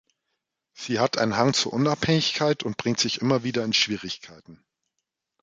Sie 0.73 0.97
hat 0.99 1.19
einen 1.19 1.37
Hang 1.37 1.53
zur 1.53 1.73
Unabhängigkeit 1.73 2.63
und 2.63 2.75
bringt 2.77 2.99
sich 2.99 3.21
immer 3.21 3.43
wieder 3.43 3.63
in 3.63 3.71
Schwierigkeiten. 3.71 4.63